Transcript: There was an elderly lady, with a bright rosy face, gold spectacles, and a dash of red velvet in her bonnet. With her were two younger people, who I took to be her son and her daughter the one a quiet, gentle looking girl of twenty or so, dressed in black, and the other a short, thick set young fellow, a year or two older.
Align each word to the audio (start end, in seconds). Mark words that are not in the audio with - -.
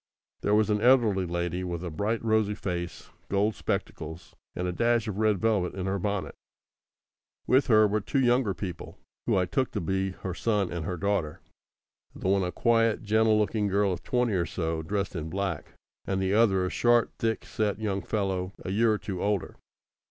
There 0.41 0.55
was 0.55 0.71
an 0.71 0.81
elderly 0.81 1.27
lady, 1.27 1.63
with 1.63 1.83
a 1.83 1.91
bright 1.91 2.25
rosy 2.25 2.55
face, 2.55 3.11
gold 3.29 3.53
spectacles, 3.53 4.35
and 4.55 4.67
a 4.67 4.71
dash 4.71 5.07
of 5.07 5.19
red 5.19 5.37
velvet 5.37 5.75
in 5.75 5.85
her 5.85 5.99
bonnet. 5.99 6.33
With 7.45 7.67
her 7.67 7.85
were 7.87 8.01
two 8.01 8.19
younger 8.19 8.55
people, 8.55 8.97
who 9.27 9.37
I 9.37 9.45
took 9.45 9.69
to 9.73 9.79
be 9.79 10.09
her 10.23 10.33
son 10.33 10.71
and 10.71 10.85
her 10.85 10.97
daughter 10.97 11.39
the 12.15 12.27
one 12.29 12.41
a 12.41 12.51
quiet, 12.51 13.03
gentle 13.03 13.37
looking 13.37 13.67
girl 13.67 13.93
of 13.93 14.01
twenty 14.01 14.33
or 14.33 14.47
so, 14.47 14.81
dressed 14.81 15.15
in 15.15 15.29
black, 15.29 15.73
and 16.05 16.19
the 16.19 16.33
other 16.33 16.65
a 16.65 16.71
short, 16.71 17.11
thick 17.19 17.45
set 17.45 17.77
young 17.77 18.01
fellow, 18.01 18.53
a 18.65 18.71
year 18.71 18.91
or 18.91 18.97
two 18.97 19.21
older. 19.21 19.55